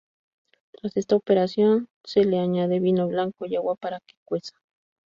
Tras 0.71 0.97
esta 0.97 1.15
operación 1.15 1.87
se 2.03 2.25
le 2.25 2.39
añade 2.39 2.79
vino 2.79 3.07
blanco 3.07 3.45
y 3.45 3.55
agua 3.55 3.75
para 3.75 3.99
que 3.99 4.15
cueza. 4.25 4.59